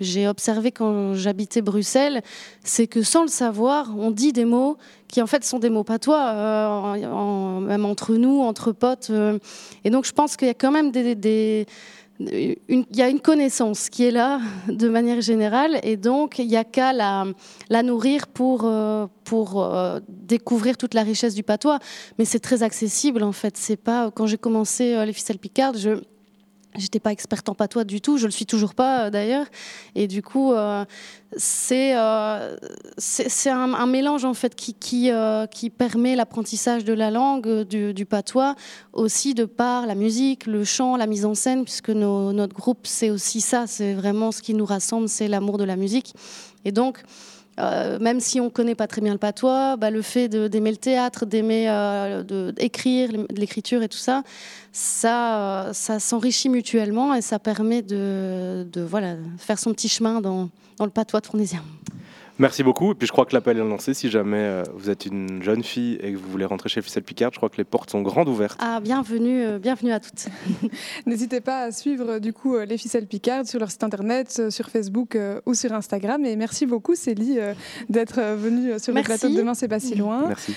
[0.00, 2.22] j'ai observé quand j'habitais Bruxelles,
[2.62, 4.76] c'est que sans le savoir, on dit des mots
[5.08, 9.08] qui en fait sont des mots patois, euh, même entre nous, entre potes.
[9.10, 9.38] Euh.
[9.84, 11.66] et donc je pense qu'il y a quand même des,
[12.20, 16.56] il y a une connaissance qui est là de manière générale et donc il n'y
[16.56, 17.24] a qu'à la,
[17.82, 19.64] nourrir pour, euh, pour
[20.08, 21.78] découvrir toute la richesse du patois.
[22.18, 23.56] Mais c'est très accessible en fait.
[23.56, 26.00] C'est pas quand j'ai commencé les ficelles picardes, je
[26.76, 29.46] J'étais pas experte en patois du tout, je le suis toujours pas euh, d'ailleurs.
[29.94, 30.84] Et du coup, euh,
[31.36, 32.56] c'est euh,
[33.46, 35.10] un, mélange en fait qui, qui,
[35.50, 38.54] qui permet l'apprentissage de la langue, du, du, patois,
[38.92, 43.10] aussi de par la musique, le chant, la mise en scène, puisque notre groupe, c'est
[43.10, 46.14] aussi ça, c'est vraiment ce qui nous rassemble, c'est l'amour de la musique.
[46.64, 47.02] Et donc,
[47.58, 50.70] euh, même si on ne connaît pas très bien le patois, bah, le fait d'aimer
[50.70, 54.22] le théâtre, d'aimer euh, d'écrire, l'écriture et tout ça,
[54.72, 60.20] ça, euh, ça s'enrichit mutuellement et ça permet de, de, voilà, faire son petit chemin
[60.20, 61.62] dans, dans le patois tournésien.
[62.38, 62.92] Merci beaucoup.
[62.92, 63.94] Et puis je crois que l'appel est lancé.
[63.94, 67.02] Si jamais euh, vous êtes une jeune fille et que vous voulez rentrer chez Ficelle
[67.02, 68.60] Picard, je crois que les portes sont grandes ouvertes.
[68.62, 70.28] Ah, bienvenue, euh, bienvenue à toutes.
[71.06, 75.18] N'hésitez pas à suivre du coup les Ficelles Picard sur leur site internet, sur Facebook
[75.46, 76.24] ou sur Instagram.
[76.24, 77.38] Et merci beaucoup Célie
[77.88, 80.28] d'être venue sur le plateau de Demain c'est pas si loin.
[80.28, 80.54] Merci.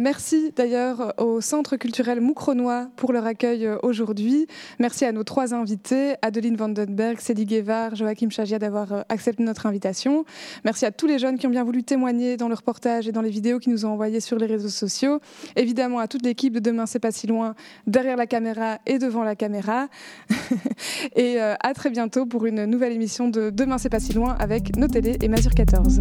[0.00, 4.46] merci d'ailleurs au Centre culturel Moucronois pour leur accueil aujourd'hui.
[4.78, 10.24] Merci à nos trois invités, Adeline Vandenberg, Célie Guevard, Joachim Chagia d'avoir accepté notre invitation.
[10.64, 13.20] Merci à tous les jeunes qui ont bien voulu témoigner dans le reportage et dans
[13.20, 15.20] les vidéos qu'ils nous ont envoyées sur les réseaux sociaux.
[15.56, 17.54] Évidemment, à toute l'équipe de Demain, c'est pas si loin,
[17.86, 19.88] derrière la caméra et devant la caméra.
[21.16, 24.36] et euh, à très bientôt pour une nouvelle émission de Demain, c'est pas si loin
[24.38, 25.98] avec nos télés et Mazur 14.